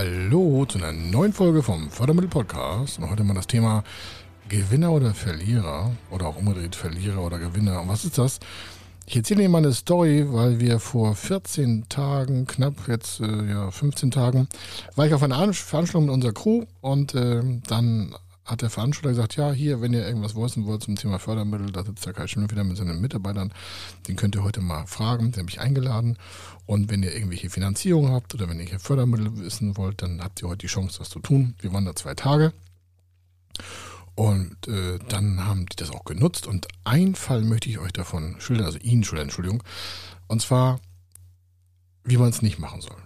[0.00, 2.98] Hallo zu einer neuen Folge vom Fördermittel Podcast.
[2.98, 3.84] Und heute mal das Thema
[4.48, 7.82] Gewinner oder Verlierer oder auch umgedreht Verlierer oder Gewinner.
[7.82, 8.40] Und was ist das?
[9.04, 13.70] Ich erzähle Ihnen mal eine Story, weil wir vor 14 Tagen, knapp jetzt äh, ja
[13.70, 14.48] 15 Tagen,
[14.96, 18.14] war ich auf einer Veranstaltung mit unserer Crew und äh, dann
[18.50, 21.84] hat der Veranstalter gesagt, ja, hier, wenn ihr irgendwas wissen wollt zum Thema Fördermittel, da
[21.84, 23.52] sitzt der Kai Schimmel wieder mit seinen Mitarbeitern,
[24.08, 26.18] den könnt ihr heute mal fragen, der hat mich eingeladen.
[26.66, 30.42] Und wenn ihr irgendwelche Finanzierung habt oder wenn ihr hier Fördermittel wissen wollt, dann habt
[30.42, 31.54] ihr heute die Chance, das zu tun.
[31.60, 32.52] Wir waren da zwei Tage.
[34.16, 36.46] Und äh, dann haben die das auch genutzt.
[36.46, 39.62] Und ein Fall möchte ich euch davon schildern, also Ihnen schildern, Entschuldigung.
[40.26, 40.80] Und zwar,
[42.04, 42.98] wie man es nicht machen soll.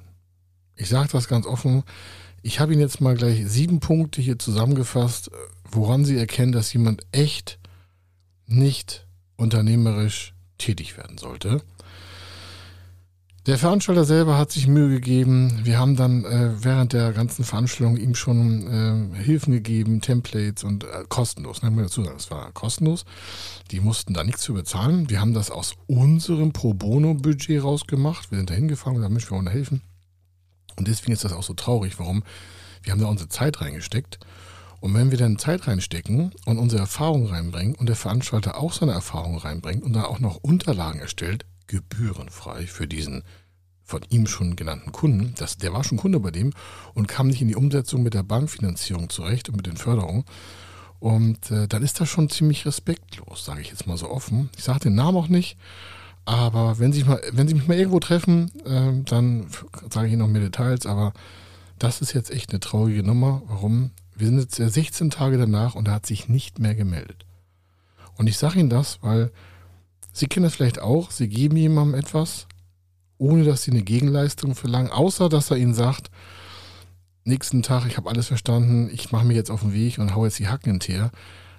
[0.77, 1.85] Ich sage das ganz offen.
[2.47, 5.31] Ich habe Ihnen jetzt mal gleich sieben Punkte hier zusammengefasst,
[5.71, 7.59] woran Sie erkennen, dass jemand echt
[8.45, 11.63] nicht unternehmerisch tätig werden sollte.
[13.47, 15.61] Der Veranstalter selber hat sich Mühe gegeben.
[15.65, 20.85] Wir haben dann äh, während der ganzen Veranstaltung ihm schon äh, Hilfen gegeben, Templates und
[20.85, 21.63] äh, kostenlos.
[21.63, 23.07] Ne, dazu sagen, es war kostenlos.
[23.71, 25.09] Die mussten da nichts für bezahlen.
[25.09, 28.31] Wir haben das aus unserem Pro Bono-Budget rausgemacht.
[28.31, 29.81] Wir sind da hingefahren und haben wir wollen da helfen.
[30.77, 31.99] Und deswegen ist das auch so traurig.
[31.99, 32.23] Warum?
[32.83, 34.19] Wir haben da unsere Zeit reingesteckt.
[34.81, 38.93] Und wenn wir dann Zeit reinstecken und unsere Erfahrung reinbringen und der Veranstalter auch seine
[38.93, 43.23] Erfahrung reinbringt und dann auch noch Unterlagen erstellt, gebührenfrei für diesen
[43.83, 46.53] von ihm schon genannten Kunden, das, der war schon Kunde bei dem
[46.95, 50.25] und kam nicht in die Umsetzung mit der Bankfinanzierung zurecht und mit den Förderungen.
[51.01, 54.49] Und äh, dann ist das schon ziemlich respektlos, sage ich jetzt mal so offen.
[54.57, 55.59] Ich sage den Namen auch nicht,
[56.25, 59.47] aber wenn Sie, mal, wenn Sie mich mal irgendwo treffen, äh, dann
[59.91, 60.87] sage ich Ihnen noch mehr Details.
[60.87, 61.13] Aber
[61.79, 63.43] das ist jetzt echt eine traurige Nummer.
[63.47, 63.91] Warum?
[64.15, 67.27] Wir sind jetzt 16 Tage danach und er hat sich nicht mehr gemeldet.
[68.17, 69.33] Und ich sage Ihnen das, weil
[70.13, 71.11] Sie kennen das vielleicht auch.
[71.11, 72.47] Sie geben jemandem etwas,
[73.19, 76.11] ohne dass Sie eine Gegenleistung verlangen, außer dass er Ihnen sagt,
[77.25, 80.29] nächsten Tag, ich habe alles verstanden, ich mache mich jetzt auf den Weg und haue
[80.29, 81.11] jetzt die Hacken Teer.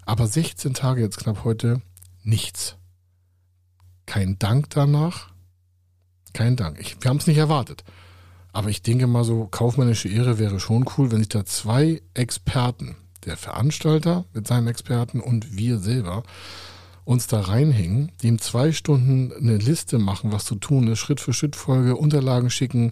[0.05, 1.81] Aber 16 Tage jetzt knapp heute,
[2.23, 2.77] nichts
[4.05, 5.29] kein Dank danach.
[6.33, 6.79] Kein Dank.
[6.79, 7.83] Ich, wir haben es nicht erwartet.
[8.51, 12.95] Aber ich denke mal so, kaufmännische Ehre wäre schon cool, wenn sich da zwei Experten,
[13.25, 16.23] der Veranstalter mit seinem Experten und wir selber,
[17.05, 21.33] uns da reinhängen, dem zwei Stunden eine Liste machen, was zu tun ist, Schritt für
[21.33, 22.91] Schritt Folge, Unterlagen schicken,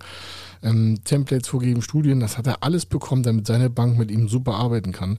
[0.62, 4.56] ähm, Templates vorgeben, Studien, das hat er alles bekommen, damit seine Bank mit ihm super
[4.56, 5.18] arbeiten kann.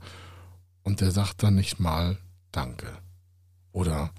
[0.82, 2.18] Und der sagt dann nicht mal
[2.52, 2.86] Danke.
[3.72, 4.12] Oder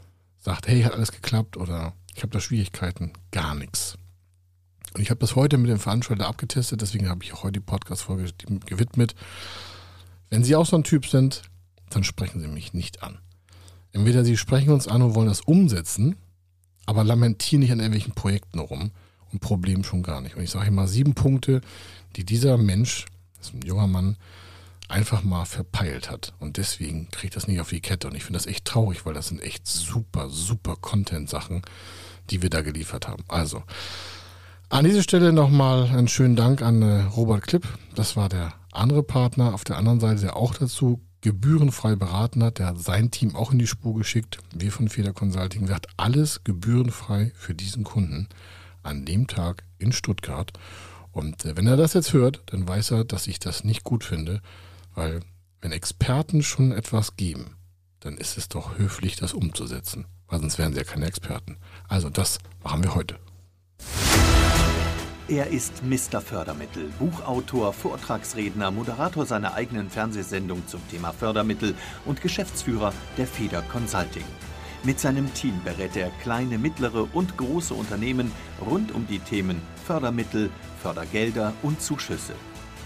[0.46, 3.12] sagt, hey, hat alles geklappt oder ich habe da Schwierigkeiten.
[3.32, 3.98] Gar nichts.
[4.94, 7.66] Und ich habe das heute mit dem Veranstalter abgetestet, deswegen habe ich auch heute die
[7.66, 8.32] Podcast-Folge
[8.66, 9.16] gewidmet.
[10.30, 11.42] Wenn Sie auch so ein Typ sind,
[11.90, 13.18] dann sprechen Sie mich nicht an.
[13.92, 16.16] Entweder Sie sprechen uns an und wollen das umsetzen,
[16.86, 18.92] aber lamentieren nicht an irgendwelchen Projekten rum
[19.32, 20.36] und Problemen schon gar nicht.
[20.36, 21.62] Und ich sage immer sieben Punkte,
[22.16, 23.06] die dieser Mensch,
[23.38, 24.16] das ist ein junger Mann,
[24.88, 26.34] einfach mal verpeilt hat.
[26.40, 28.08] Und deswegen kriegt das nicht auf die Kette.
[28.08, 31.62] Und ich finde das echt traurig, weil das sind echt super, super Content-Sachen,
[32.30, 33.24] die wir da geliefert haben.
[33.28, 33.64] Also,
[34.70, 37.68] an dieser Stelle nochmal einen schönen Dank an äh, Robert Klipp.
[37.96, 42.60] Das war der andere Partner auf der anderen Seite, der auch dazu gebührenfrei beraten hat.
[42.60, 44.40] Der hat sein Team auch in die Spur geschickt.
[44.54, 48.28] Wir von Feder Consulting gesagt, alles gebührenfrei für diesen Kunden
[48.84, 50.52] an dem Tag in Stuttgart.
[51.12, 54.04] Und äh, wenn er das jetzt hört, dann weiß er, dass ich das nicht gut
[54.04, 54.42] finde
[54.96, 55.22] weil
[55.62, 57.58] wenn Experten schon etwas geben,
[58.00, 60.06] dann ist es doch höflich, das umzusetzen.
[60.28, 61.58] Weil sonst wären sie ja keine Experten.
[61.88, 63.20] Also das machen wir heute.
[65.28, 66.22] Er ist Mr.
[66.22, 71.74] Fördermittel, Buchautor, Vortragsredner, Moderator seiner eigenen Fernsehsendung zum Thema Fördermittel
[72.06, 74.26] und Geschäftsführer der Feder Consulting.
[74.84, 78.32] Mit seinem Team berät er kleine, mittlere und große Unternehmen
[78.64, 80.52] rund um die Themen Fördermittel,
[80.84, 82.34] Fördergelder und Zuschüsse.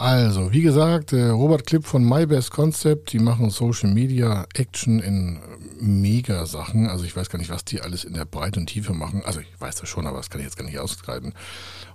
[0.00, 5.40] Also, wie gesagt, Robert Klipp von MyBest Concept, die machen Social Media Action in
[5.78, 6.86] mega Sachen.
[6.86, 9.20] Also ich weiß gar nicht, was die alles in der Breite und Tiefe machen.
[9.26, 11.34] Also ich weiß das schon, aber das kann ich jetzt gar nicht ausgreifen.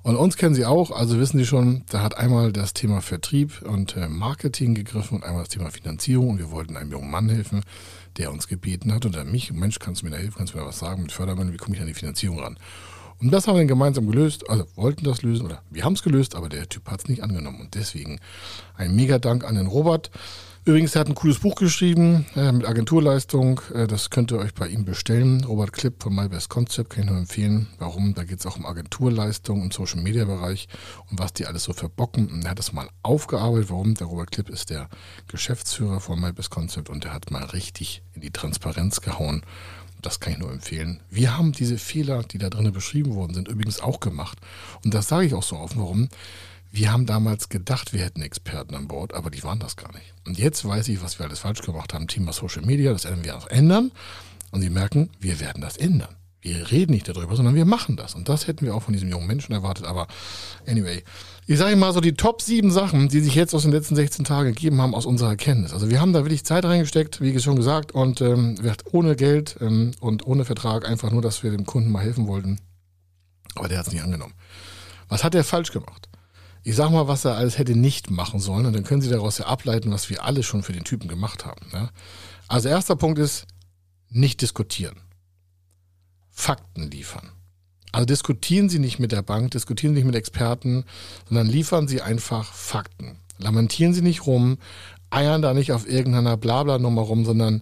[0.03, 3.63] Und uns kennen sie auch, also wissen sie schon, da hat einmal das Thema Vertrieb
[3.63, 6.29] und äh, Marketing gegriffen und einmal das Thema Finanzierung.
[6.29, 7.63] Und wir wollten einem jungen Mann helfen,
[8.17, 10.63] der uns gebeten hat oder mich, Mensch, kannst du mir da helfen, kannst du mir
[10.63, 12.59] da was sagen mit Fördermitteln, wie komme ich an die Finanzierung ran?
[13.21, 16.03] Und das haben wir dann gemeinsam gelöst, also wollten das lösen oder wir haben es
[16.03, 17.61] gelöst, aber der Typ hat es nicht angenommen.
[17.61, 18.19] Und deswegen
[18.75, 20.11] ein mega Dank an den Robert.
[20.67, 23.61] Übrigens, er hat ein cooles Buch geschrieben äh, mit Agenturleistung.
[23.71, 25.43] Äh, das könnt ihr euch bei ihm bestellen.
[25.43, 27.67] Robert Klipp von My Best Concept kann ich nur empfehlen.
[27.77, 28.15] Warum?
[28.15, 30.67] Da geht es auch um Agenturleistung im Social Media Bereich
[31.11, 32.31] und was die alles so verbocken.
[32.31, 33.69] Und er hat das mal aufgearbeitet.
[33.69, 33.93] Warum?
[33.93, 34.89] Der Robert Klipp ist der
[35.27, 39.43] Geschäftsführer von My Best Concept und der hat mal richtig in die Transparenz gehauen.
[40.01, 40.99] Das kann ich nur empfehlen.
[41.11, 44.39] Wir haben diese Fehler, die da drinnen beschrieben worden sind, übrigens auch gemacht.
[44.83, 45.79] Und das sage ich auch so offen.
[45.79, 46.09] Warum?
[46.75, 50.13] Wir haben damals gedacht, wir hätten Experten an Bord, aber die waren das gar nicht.
[50.27, 52.09] Und jetzt weiß ich, was wir alles falsch gemacht haben.
[52.09, 53.93] Thema Social Media, das werden wir auch ändern.
[54.51, 56.13] Und Sie merken, wir werden das ändern.
[56.41, 58.13] Wir reden nicht darüber, sondern wir machen das.
[58.13, 59.85] Und das hätten wir auch von diesem jungen Menschen erwartet.
[59.85, 60.07] Aber
[60.67, 61.01] anyway,
[61.47, 64.25] ich sage mal so die Top 7 Sachen, die sich jetzt aus den letzten 16
[64.25, 65.71] Tagen gegeben haben aus unserer Erkenntnis.
[65.71, 68.57] Also wir haben da wirklich Zeit reingesteckt, wie schon gesagt, und ähm,
[68.91, 72.59] ohne Geld ähm, und ohne Vertrag, einfach nur, dass wir dem Kunden mal helfen wollten.
[73.55, 74.33] Aber der hat es nicht angenommen.
[75.07, 76.09] Was hat er falsch gemacht?
[76.67, 79.37] Ich sag mal, was er alles hätte nicht machen sollen und dann können Sie daraus
[79.37, 81.61] ja ableiten, was wir alle schon für den Typen gemacht haben.
[81.71, 81.89] Ne?
[82.47, 83.45] Also erster Punkt ist,
[84.09, 84.95] nicht diskutieren.
[86.31, 87.29] Fakten liefern.
[87.91, 90.85] Also diskutieren Sie nicht mit der Bank, diskutieren Sie nicht mit Experten,
[91.29, 93.19] sondern liefern Sie einfach Fakten.
[93.37, 94.57] Lamentieren Sie nicht rum,
[95.11, 97.61] eiern da nicht auf irgendeiner Blabla-Nummer rum, sondern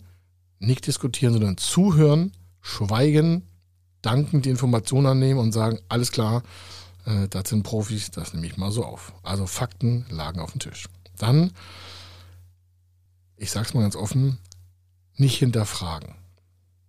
[0.59, 3.43] nicht diskutieren, sondern zuhören, schweigen,
[4.01, 6.41] danken, die Informationen annehmen und sagen, alles klar,
[7.05, 9.13] äh, das sind Profis, das nehme ich mal so auf.
[9.23, 10.87] Also Fakten lagen auf dem Tisch.
[11.17, 11.51] Dann,
[13.37, 14.37] ich sage es mal ganz offen,
[15.15, 16.15] nicht hinterfragen.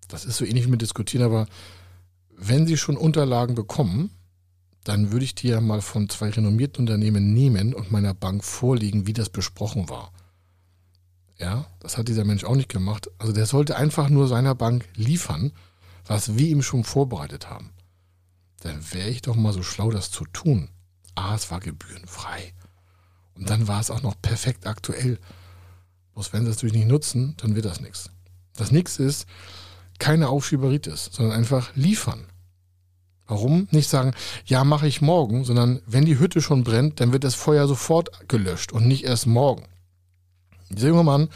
[0.09, 1.47] Das ist so ähnlich wie mit Diskutieren, aber
[2.37, 4.11] wenn Sie schon Unterlagen bekommen,
[4.85, 9.07] dann würde ich die ja mal von zwei renommierten Unternehmen nehmen und meiner Bank vorlegen,
[9.07, 10.13] wie das besprochen war.
[11.39, 13.11] Ja, das hat dieser Mensch auch nicht gemacht.
[13.19, 15.53] Also der sollte einfach nur seiner Bank liefern,
[16.07, 17.74] was wir ihm schon vorbereitet haben
[18.65, 20.71] dann wäre ich doch mal so schlau, das zu tun.
[21.15, 22.55] Ah, es war gebührenfrei.
[23.35, 25.19] Und dann war es auch noch perfekt aktuell.
[26.15, 28.11] Bloß wenn sie es natürlich nicht nutzen, dann wird das nichts.
[28.57, 29.27] Das nichts ist
[29.99, 32.27] keine Aufschieberitis, sondern einfach liefern.
[33.27, 33.69] Warum?
[33.71, 34.15] Nicht sagen,
[34.47, 38.29] ja, mache ich morgen, sondern wenn die Hütte schon brennt, dann wird das Feuer sofort
[38.29, 39.65] gelöscht und nicht erst morgen.
[40.71, 41.29] Dieser junge Mann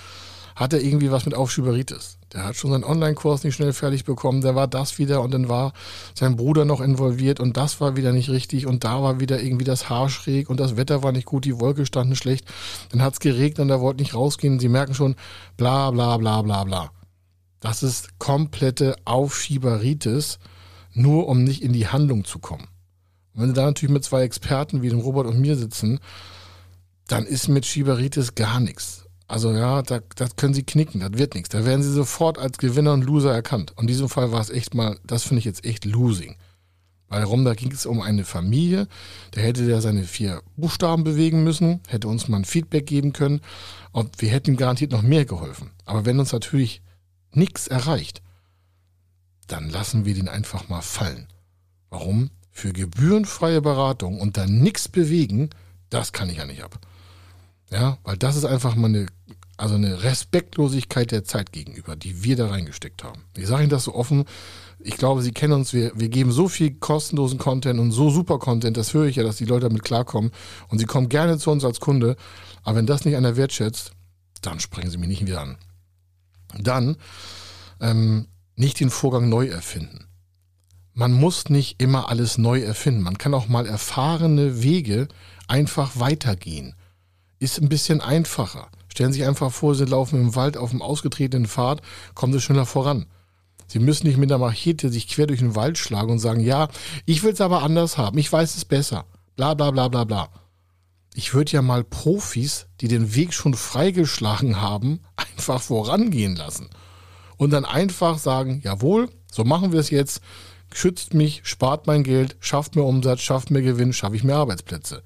[0.58, 2.19] hat er irgendwie was mit Aufschieberitis.
[2.32, 5.49] Der hat schon seinen Online-Kurs nicht schnell fertig bekommen, der war das wieder und dann
[5.49, 5.72] war
[6.14, 9.64] sein Bruder noch involviert und das war wieder nicht richtig und da war wieder irgendwie
[9.64, 12.44] das Haar schräg und das Wetter war nicht gut, die Wolke standen schlecht.
[12.90, 14.58] Dann hat es geregnet und er wollte nicht rausgehen.
[14.58, 15.14] Sie merken schon,
[15.56, 16.90] bla bla bla bla bla.
[17.60, 20.40] Das ist komplette Aufschieberitis,
[20.93, 22.66] nur um nicht in die Handlung zu kommen.
[23.32, 26.00] Und wenn Sie da natürlich mit zwei Experten wie dem Robert und mir sitzen,
[27.06, 29.07] dann ist mit Schieberitis gar nichts.
[29.29, 31.51] Also ja, da, das können sie knicken, das wird nichts.
[31.51, 33.73] Da werden sie sofort als Gewinner und Loser erkannt.
[33.77, 36.37] Und in diesem Fall war es echt mal, das finde ich jetzt echt losing.
[37.09, 38.89] Weil warum, da ging es um eine Familie,
[39.33, 43.41] da hätte der seine vier Buchstaben bewegen müssen, hätte uns mal ein Feedback geben können
[43.93, 45.71] und wir hätten ihm garantiert noch mehr geholfen.
[45.85, 46.83] Aber wenn uns natürlich
[47.33, 48.23] nichts erreicht,
[49.47, 51.29] dann lassen wir den einfach mal fallen.
[51.91, 52.31] Warum?
[52.51, 55.51] Für gebührenfreie Beratung und dann nichts bewegen,
[55.91, 56.79] das kann ich ja nicht ab.
[57.71, 59.07] Ja, weil das ist einfach mal eine,
[59.58, 63.25] also eine Respektlosigkeit der Zeit gegenüber, die wir da reingesteckt haben.
[63.37, 64.25] Ich sage Ihnen das so offen.
[64.78, 65.72] Ich glaube, Sie kennen uns.
[65.72, 68.77] Wir, wir geben so viel kostenlosen Content und so super Content.
[68.77, 70.31] Das höre ich ja, dass die Leute damit klarkommen.
[70.69, 72.17] Und sie kommen gerne zu uns als Kunde.
[72.62, 73.93] Aber wenn das nicht einer wertschätzt,
[74.43, 75.58] dann sprechen Sie mich nicht wieder an.
[76.58, 76.96] Dann
[77.81, 80.06] ähm, nicht den Vorgang neu erfinden.
[80.94, 83.03] Man muss nicht immer alles neu erfinden.
[83.03, 85.08] Man kann auch mal erfahrene Wege
[85.48, 86.74] einfach weitergehen
[87.38, 88.69] ist ein bisschen einfacher.
[88.89, 91.83] Stellen Sie sich einfach vor, Sie laufen im Wald auf einem ausgetretenen Pfad,
[92.15, 93.07] kommen Sie schneller voran.
[93.67, 96.69] Sie müssen nicht mit der Machete sich quer durch den Wald schlagen und sagen, ja,
[97.05, 99.05] ich will es aber anders haben, ich weiß es besser.
[99.37, 100.31] Bla bla bla bla bla.
[101.15, 106.71] Ich würde ja mal Profis, die den Weg schon freigeschlagen haben, einfach vorangehen lassen.
[107.37, 110.23] Und dann einfach sagen, jawohl, so machen wir es jetzt,
[110.73, 115.03] schützt mich, spart mein Geld, schafft mir Umsatz, schafft mir Gewinn, schaffe ich mir Arbeitsplätze.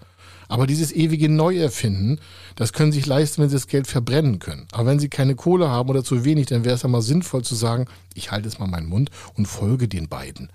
[0.52, 2.21] Aber dieses ewige Neuerfinden,
[2.56, 4.68] das können Sie sich leisten, wenn Sie das Geld verbrennen können.
[4.73, 7.42] Aber wenn Sie keine Kohle haben oder zu wenig, dann wäre es ja mal sinnvoll
[7.42, 10.50] zu sagen, ich halte jetzt mal meinen Mund und folge den beiden.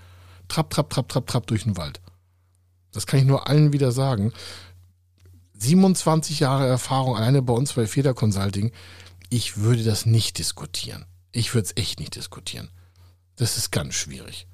[0.50, 2.00] Trapp, trapp, trapp, trapp, trapp durch den Wald.
[2.92, 4.34] Das kann ich nur allen wieder sagen.
[5.58, 8.72] 27 Jahre Erfahrung alleine bei uns bei Feder Consulting.
[9.32, 11.06] Ich würde das nicht diskutieren.
[11.32, 12.70] Ich würde es echt nicht diskutieren.
[13.36, 14.46] Das ist ganz schwierig.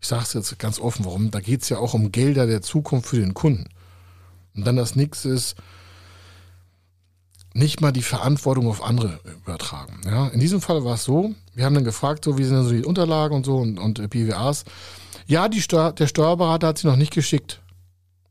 [0.00, 1.30] Ich sage es jetzt ganz offen, warum.
[1.30, 3.68] Da geht es ja auch um Gelder der Zukunft für den Kunden.
[4.58, 5.54] Und dann das nächste ist,
[7.54, 10.00] nicht mal die Verantwortung auf andere übertragen.
[10.04, 12.64] Ja, in diesem Fall war es so, wir haben dann gefragt, so wie sind denn
[12.64, 14.64] so die Unterlagen und so und, und BWAs.
[15.28, 17.60] Ja, die Steuer, der Steuerberater hat sie noch nicht geschickt.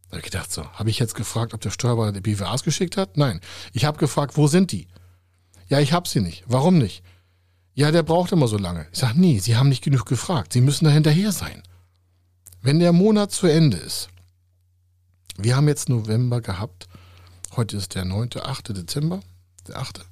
[0.10, 2.98] Da habe ich gedacht, so, habe ich jetzt gefragt, ob der Steuerberater die BWAs geschickt
[2.98, 3.16] hat?
[3.16, 3.40] Nein.
[3.72, 4.88] Ich habe gefragt, wo sind die?
[5.70, 6.44] Ja, ich habe sie nicht.
[6.46, 7.04] Warum nicht?
[7.74, 8.86] Ja, der braucht immer so lange.
[8.92, 10.52] Ich sage, nee, Sie haben nicht genug gefragt.
[10.52, 11.64] Sie müssen da hinterher sein.
[12.62, 14.10] Wenn der Monat zu Ende ist,
[15.38, 16.88] wir haben jetzt November gehabt,
[17.56, 18.76] heute ist der 9., 8.
[18.76, 19.22] Dezember,
[19.68, 20.06] der 8.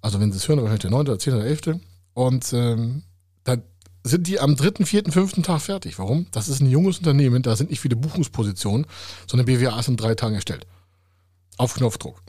[0.00, 1.00] Also wenn Sie es hören, wahrscheinlich der 9.
[1.00, 1.34] oder 10.
[1.34, 1.80] oder 11.
[2.14, 3.02] Und ähm,
[3.44, 3.62] dann
[4.04, 5.42] sind die am 3., 4., 5.
[5.42, 5.98] Tag fertig.
[5.98, 6.26] Warum?
[6.30, 8.86] Das ist ein junges Unternehmen, da sind nicht viele Buchungspositionen,
[9.26, 10.66] sondern BWA ist in drei Tagen erstellt.
[11.56, 12.22] Auf Knopfdruck.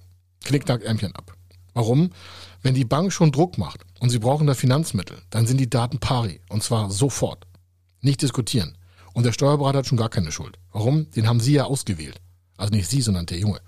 [0.44, 1.34] Knickknack, Ärmchen ab.
[1.74, 2.12] Warum?
[2.64, 6.00] Wenn die Bank schon Druck macht und sie brauchen da Finanzmittel, dann sind die Daten
[6.00, 6.42] pari.
[6.50, 7.46] Und zwar sofort.
[8.02, 8.77] Nicht diskutieren.
[9.18, 10.60] Und der Steuerberater hat schon gar keine Schuld.
[10.72, 11.10] Warum?
[11.10, 12.22] Den haben Sie ja ausgewählt.
[12.56, 13.62] Also nicht Sie, sondern der Junge.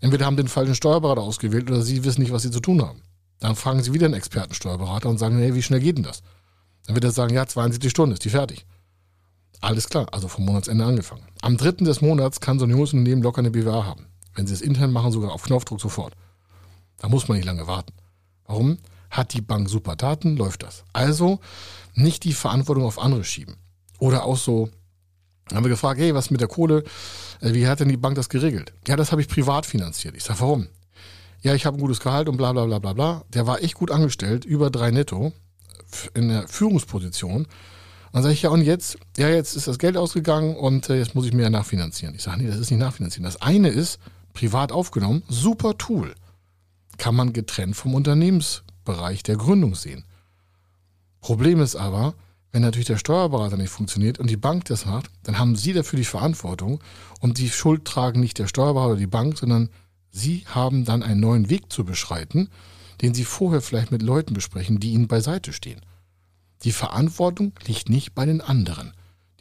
[0.00, 3.00] Entweder haben den falschen Steuerberater ausgewählt oder Sie wissen nicht, was Sie zu tun haben.
[3.38, 6.24] Dann fragen Sie wieder einen Expertensteuerberater und sagen, hey, wie schnell geht denn das?
[6.84, 8.66] Dann wird er sagen, ja, 72 Stunden ist die fertig.
[9.60, 11.28] Alles klar, also vom Monatsende angefangen.
[11.42, 14.06] Am dritten des Monats kann so ein junges Unternehmen locker eine BWA haben.
[14.34, 16.16] Wenn Sie es intern machen, sogar auf Knopfdruck sofort.
[16.96, 17.92] Da muss man nicht lange warten.
[18.46, 18.78] Warum?
[19.10, 20.82] Hat die Bank super Daten, läuft das.
[20.92, 21.38] Also
[21.94, 23.59] nicht die Verantwortung auf andere schieben.
[24.00, 24.68] Oder auch so,
[25.52, 26.82] haben wir gefragt, hey, was mit der Kohle?
[27.40, 28.72] Äh, wie hat denn die Bank das geregelt?
[28.88, 30.16] Ja, das habe ich privat finanziert.
[30.16, 30.66] Ich sage, warum?
[31.42, 33.24] Ja, ich habe ein gutes Gehalt und bla bla bla bla bla.
[33.32, 35.32] Der war echt gut angestellt, über drei netto
[36.14, 37.46] in der Führungsposition.
[38.12, 38.98] dann sage ich, ja, und jetzt?
[39.16, 42.14] Ja, jetzt ist das Geld ausgegangen und äh, jetzt muss ich mehr nachfinanzieren.
[42.14, 43.24] Ich sage, nee, das ist nicht nachfinanzieren.
[43.24, 43.98] Das eine ist,
[44.34, 46.14] privat aufgenommen, super Tool.
[46.98, 50.04] Kann man getrennt vom Unternehmensbereich der Gründung sehen.
[51.20, 52.14] Problem ist aber,
[52.52, 55.98] wenn natürlich der Steuerberater nicht funktioniert und die Bank das macht, dann haben Sie dafür
[55.98, 56.80] die Verantwortung
[57.20, 59.70] und die Schuld tragen nicht der Steuerberater oder die Bank, sondern
[60.10, 62.48] Sie haben dann einen neuen Weg zu beschreiten,
[63.00, 65.80] den Sie vorher vielleicht mit Leuten besprechen, die Ihnen beiseite stehen.
[66.64, 68.92] Die Verantwortung liegt nicht bei den anderen.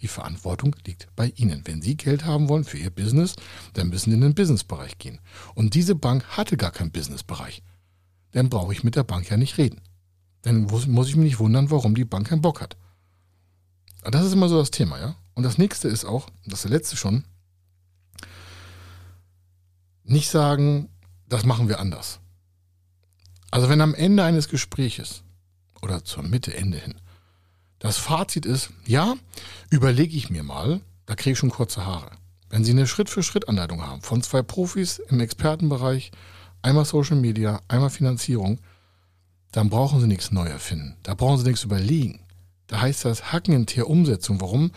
[0.01, 1.63] Die Verantwortung liegt bei Ihnen.
[1.65, 3.35] Wenn Sie Geld haben wollen für Ihr Business,
[3.73, 5.19] dann müssen Sie in den Businessbereich gehen.
[5.55, 7.63] Und diese Bank hatte gar keinen Businessbereich.
[8.31, 9.81] Dann brauche ich mit der Bank ja nicht reden.
[10.43, 12.77] Dann muss ich mich nicht wundern, warum die Bank keinen Bock hat.
[14.03, 15.15] Das ist immer so das Thema, ja.
[15.33, 17.23] Und das nächste ist auch, das ist der letzte schon,
[20.03, 20.89] nicht sagen,
[21.27, 22.19] das machen wir anders.
[23.51, 25.23] Also wenn am Ende eines Gespräches
[25.81, 26.95] oder zur Mitte, Ende hin,
[27.79, 29.15] das Fazit ist, ja,
[29.69, 32.11] überlege ich mir mal, da kriege ich schon kurze Haare.
[32.49, 36.11] Wenn Sie eine Schritt-für-Schritt-Anleitung haben von zwei Profis im Expertenbereich,
[36.61, 38.59] einmal Social Media, einmal Finanzierung,
[39.51, 40.97] dann brauchen Sie nichts neu erfinden.
[41.03, 42.19] Da brauchen Sie nichts überlegen.
[42.69, 44.39] Da heißt das Hacken in Tier Umsetzung.
[44.39, 44.71] Warum?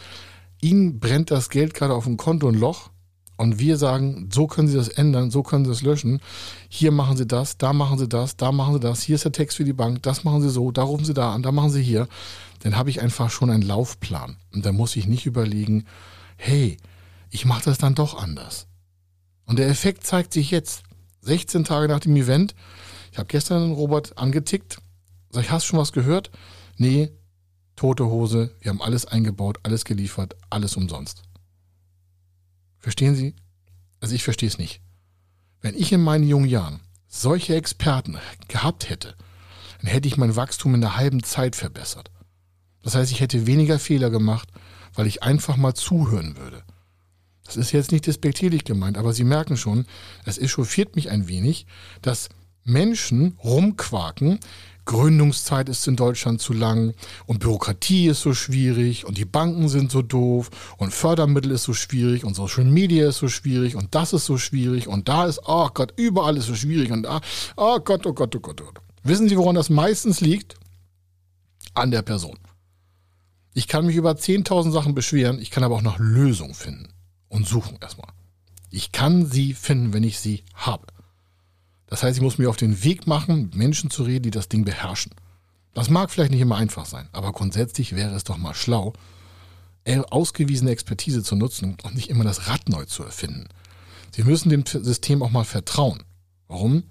[0.60, 2.90] Ihnen brennt das Geld gerade auf dem Konto ein Loch
[3.36, 6.20] und wir sagen, so können Sie das ändern, so können Sie das löschen.
[6.68, 9.02] Hier machen Sie das, da machen Sie das, da machen Sie das.
[9.02, 11.34] Hier ist der Text für die Bank, das machen Sie so, da rufen Sie da
[11.34, 12.08] an, da machen Sie hier.
[12.60, 14.36] Dann habe ich einfach schon einen Laufplan.
[14.52, 15.84] Und da muss ich nicht überlegen,
[16.36, 16.78] hey,
[17.30, 18.68] ich mache das dann doch anders.
[19.44, 20.84] Und der Effekt zeigt sich jetzt.
[21.22, 22.54] 16 Tage nach dem Event.
[23.10, 24.78] Ich habe gestern Robert angetickt.
[25.30, 26.30] Sag ich, hast schon was gehört?
[26.76, 27.10] Nee,
[27.76, 31.22] tote Hose, wir haben alles eingebaut, alles geliefert, alles umsonst.
[32.78, 33.34] Verstehen Sie?
[34.00, 34.80] Also ich verstehe es nicht.
[35.60, 39.14] Wenn ich in meinen jungen Jahren solche Experten gehabt hätte,
[39.80, 42.10] dann hätte ich mein Wachstum in der halben Zeit verbessert.
[42.82, 44.48] Das heißt, ich hätte weniger Fehler gemacht,
[44.94, 46.64] weil ich einfach mal zuhören würde.
[47.44, 49.86] Das ist jetzt nicht despektierlich gemeint, aber Sie merken schon,
[50.24, 51.66] es echauffiert mich ein wenig,
[52.00, 52.28] dass
[52.64, 54.38] Menschen rumquaken,
[54.84, 56.94] Gründungszeit ist in Deutschland zu lang
[57.26, 61.72] und Bürokratie ist so schwierig und die Banken sind so doof und Fördermittel ist so
[61.72, 65.40] schwierig und Social Media ist so schwierig und das ist so schwierig und da ist,
[65.44, 67.20] oh Gott, überall ist so schwierig und da,
[67.56, 68.82] oh Gott, oh Gott, oh Gott, oh Gott.
[69.04, 70.54] Wissen Sie, woran das meistens liegt?
[71.74, 72.38] An der Person.
[73.54, 76.92] Ich kann mich über 10.000 Sachen beschweren, ich kann aber auch nach Lösungen finden
[77.28, 78.10] und suchen erstmal.
[78.70, 80.86] Ich kann sie finden, wenn ich sie habe.
[81.92, 84.48] Das heißt, ich muss mir auf den Weg machen, mit Menschen zu reden, die das
[84.48, 85.12] Ding beherrschen.
[85.74, 88.94] Das mag vielleicht nicht immer einfach sein, aber grundsätzlich wäre es doch mal schlau,
[90.08, 93.46] ausgewiesene Expertise zu nutzen und nicht immer das Rad neu zu erfinden.
[94.10, 96.02] Sie müssen dem System auch mal vertrauen.
[96.48, 96.84] Warum?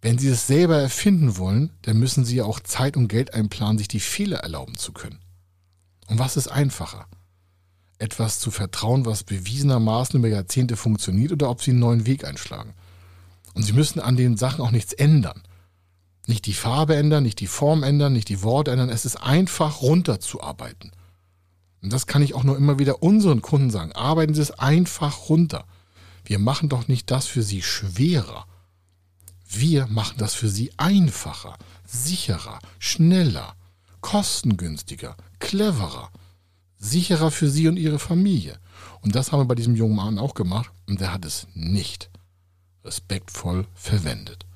[0.00, 3.78] Wenn Sie es selber erfinden wollen, dann müssen Sie ja auch Zeit und Geld einplanen,
[3.78, 5.18] sich die Fehler erlauben zu können.
[6.06, 7.08] Und was ist einfacher?
[7.98, 12.74] Etwas zu vertrauen, was bewiesenermaßen über Jahrzehnte funktioniert oder ob Sie einen neuen Weg einschlagen?
[13.54, 15.42] Und sie müssen an den Sachen auch nichts ändern.
[16.26, 18.88] Nicht die Farbe ändern, nicht die Form ändern, nicht die Worte ändern.
[18.88, 20.92] Es ist einfach runterzuarbeiten.
[21.82, 23.92] Und das kann ich auch nur immer wieder unseren Kunden sagen.
[23.92, 25.66] Arbeiten Sie es einfach runter.
[26.24, 28.46] Wir machen doch nicht das für Sie schwerer.
[29.46, 31.56] Wir machen das für Sie einfacher,
[31.86, 33.54] sicherer, schneller,
[34.00, 36.10] kostengünstiger, cleverer.
[36.78, 38.58] sicherer für Sie und Ihre Familie.
[39.02, 42.10] Und das haben wir bei diesem jungen Mann auch gemacht und der hat es nicht
[42.84, 44.46] respektvoll verwendet.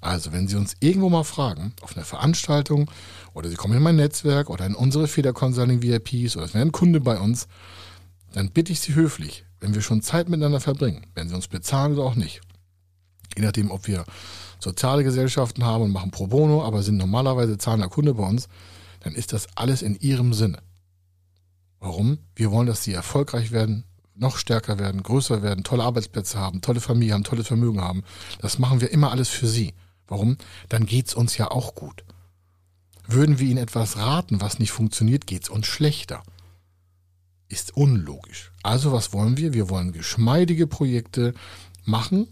[0.00, 2.90] Also, wenn Sie uns irgendwo mal fragen, auf einer Veranstaltung
[3.32, 6.64] oder Sie kommen in mein Netzwerk oder in unsere Feder Consulting VIPs oder es wäre
[6.64, 7.48] ein Kunde bei uns,
[8.32, 11.94] dann bitte ich Sie höflich, wenn wir schon Zeit miteinander verbringen, wenn Sie uns bezahlen
[11.94, 12.42] oder auch nicht,
[13.34, 14.04] je nachdem, ob wir
[14.60, 18.48] soziale Gesellschaften haben und machen Pro Bono, aber sind normalerweise zahlender Kunde bei uns,
[19.00, 20.58] dann ist das alles in Ihrem Sinne.
[21.80, 22.18] Warum?
[22.36, 23.84] Wir wollen, dass Sie erfolgreich werden,
[24.14, 28.04] noch stärker werden, größer werden, tolle Arbeitsplätze haben, tolle Familie haben, tolles Vermögen haben.
[28.40, 29.74] Das machen wir immer alles für Sie.
[30.06, 30.36] Warum?
[30.68, 32.04] Dann geht es uns ja auch gut.
[33.06, 36.22] Würden wir Ihnen etwas raten, was nicht funktioniert, geht es uns schlechter.
[37.48, 38.52] Ist unlogisch.
[38.62, 39.52] Also was wollen wir?
[39.52, 41.34] Wir wollen geschmeidige Projekte
[41.84, 42.28] machen,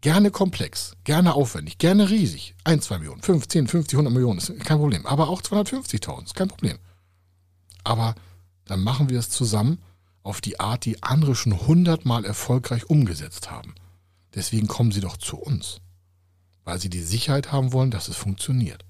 [0.00, 2.54] gerne komplex, gerne aufwendig, gerne riesig.
[2.64, 5.06] 1, 2 Millionen, 5, 10, 50, 100 Millionen, ist kein Problem.
[5.06, 6.78] Aber auch 250.000, ist kein Problem.
[7.84, 8.14] Aber
[8.66, 9.78] dann machen wir es zusammen
[10.24, 13.76] auf die Art, die andere schon hundertmal erfolgreich umgesetzt haben.
[14.34, 15.80] Deswegen kommen sie doch zu uns
[16.64, 18.84] weil sie die Sicherheit haben wollen, dass es funktioniert.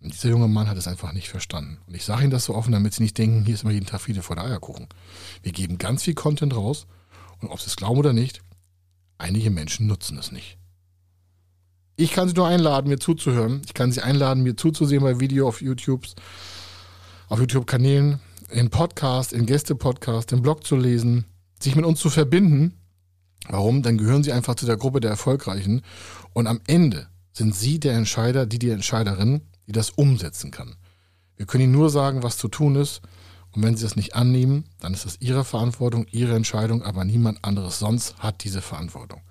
[0.00, 1.78] Und dieser junge Mann hat es einfach nicht verstanden.
[1.86, 3.86] Und ich sage Ihnen das so offen, damit Sie nicht denken, hier ist immer jeden
[3.86, 4.88] Tag Friede vor der Eierkuchen.
[5.42, 6.86] Wir geben ganz viel Content raus
[7.40, 8.42] und ob Sie es glauben oder nicht,
[9.18, 10.58] einige Menschen nutzen es nicht.
[11.94, 13.62] Ich kann Sie nur einladen, mir zuzuhören.
[13.64, 16.06] Ich kann Sie einladen, mir zuzusehen bei Video auf YouTube,
[17.28, 18.18] auf YouTube-Kanälen,
[18.52, 21.24] in Podcast, in Gäste-Podcast, im Blog zu lesen,
[21.60, 22.74] sich mit uns zu verbinden
[23.48, 23.82] Warum?
[23.82, 25.82] Dann gehören sie einfach zu der Gruppe der Erfolgreichen
[26.32, 30.76] und am Ende sind sie der Entscheider, die die Entscheiderin, die das umsetzen kann.
[31.36, 33.00] Wir können ihnen nur sagen, was zu tun ist
[33.52, 37.44] und wenn sie das nicht annehmen, dann ist das ihre Verantwortung, ihre Entscheidung, aber niemand
[37.44, 39.22] anderes sonst hat diese Verantwortung.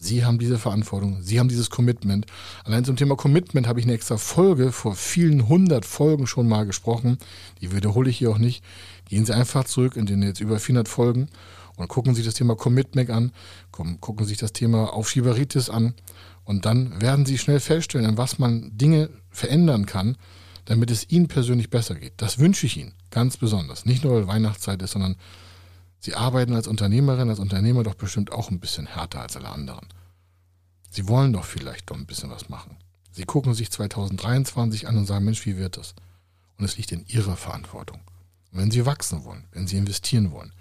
[0.00, 2.26] Sie haben diese Verantwortung, Sie haben dieses Commitment.
[2.64, 6.66] Allein zum Thema Commitment habe ich eine extra Folge vor vielen hundert Folgen schon mal
[6.66, 7.18] gesprochen.
[7.60, 8.62] Die wiederhole ich hier auch nicht.
[9.08, 11.28] Gehen Sie einfach zurück in den jetzt über 400 Folgen
[11.76, 13.32] und gucken sich das Thema Commitment an,
[13.72, 15.94] gucken sich das Thema Aufschieberitis an
[16.44, 20.16] und dann werden Sie schnell feststellen, an was man Dinge verändern kann,
[20.64, 22.14] damit es Ihnen persönlich besser geht.
[22.18, 23.84] Das wünsche ich Ihnen ganz besonders.
[23.84, 25.16] Nicht nur, weil Weihnachtszeit ist, sondern
[26.00, 29.86] Sie arbeiten als Unternehmerin, als Unternehmer doch bestimmt auch ein bisschen härter als alle anderen.
[30.90, 32.76] Sie wollen doch vielleicht doch ein bisschen was machen.
[33.10, 35.94] Sie gucken sich 2023 an und sagen, Mensch, wie wird das?
[36.56, 38.00] Und es liegt in Ihrer Verantwortung.
[38.52, 40.52] Und wenn Sie wachsen wollen, wenn Sie investieren wollen,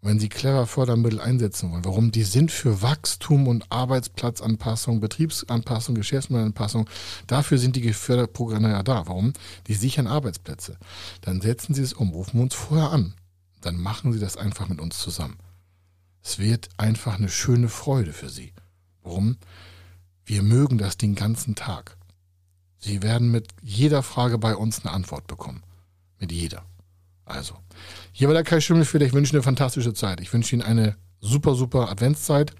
[0.00, 1.84] wenn Sie clever Fördermittel einsetzen wollen.
[1.84, 2.12] Warum?
[2.12, 6.88] Die sind für Wachstum und Arbeitsplatzanpassung, Betriebsanpassung, Geschäftsmodellanpassung.
[7.26, 9.06] Dafür sind die Förderprogramme ja da.
[9.06, 9.32] Warum?
[9.66, 10.78] Die sichern Arbeitsplätze.
[11.22, 13.14] Dann setzen Sie es um, rufen wir uns vorher an.
[13.60, 15.38] Dann machen Sie das einfach mit uns zusammen.
[16.22, 18.52] Es wird einfach eine schöne Freude für Sie.
[19.02, 19.38] Warum?
[20.24, 21.96] Wir mögen das den ganzen Tag.
[22.78, 25.62] Sie werden mit jeder Frage bei uns eine Antwort bekommen.
[26.18, 26.64] Mit jeder.
[27.24, 27.56] Also,
[28.12, 29.06] hier war der Kai Schimmelfeder.
[29.06, 30.20] Ich wünsche Ihnen eine fantastische Zeit.
[30.20, 32.54] Ich wünsche Ihnen eine super, super Adventszeit.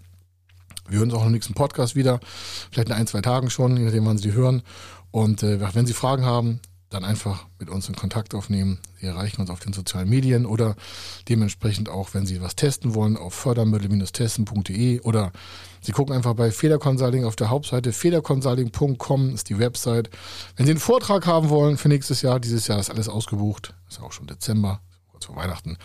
[0.89, 2.21] Wir hören uns auch im nächsten Podcast wieder.
[2.71, 4.63] Vielleicht in ein, zwei Tagen schon, je nachdem, wann Sie hören.
[5.11, 8.79] Und äh, wenn Sie Fragen haben, dann einfach mit uns in Kontakt aufnehmen.
[9.01, 10.75] Sie erreichen uns auf den sozialen Medien oder
[11.29, 15.33] dementsprechend auch, wenn Sie was testen wollen, auf fördermittel-testen.de oder
[15.83, 17.93] Sie gucken einfach bei Federconsulting auf der Hauptseite.
[17.93, 20.11] Federconsulting.com ist die Website.
[20.57, 24.01] Wenn Sie einen Vortrag haben wollen für nächstes Jahr, dieses Jahr ist alles ausgebucht, ist
[24.01, 25.77] auch schon Dezember, kurz vor Weihnachten.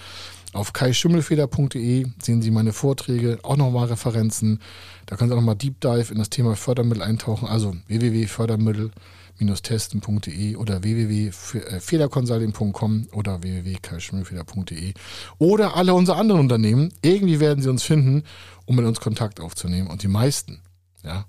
[0.54, 4.62] Auf kaischimmelfeder.de sehen Sie meine Vorträge, auch nochmal Referenzen.
[5.08, 7.48] Da können Sie auch nochmal Deep Dive in das Thema Fördermittel eintauchen.
[7.48, 8.92] Also www.fördermittel.de
[9.38, 14.94] testen.de oder www.federconsulting.com oder www.karlschmühlfeder.de
[15.38, 16.92] oder alle unsere anderen Unternehmen.
[17.02, 18.24] Irgendwie werden sie uns finden,
[18.66, 19.90] um mit uns Kontakt aufzunehmen.
[19.90, 20.62] Und die meisten,
[21.04, 21.26] ja,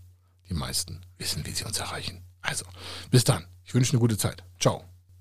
[0.48, 2.22] die meisten wissen, wie sie uns erreichen.
[2.40, 2.64] Also,
[3.10, 3.44] bis dann.
[3.64, 4.42] Ich wünsche eine gute Zeit.
[4.60, 4.84] Ciao.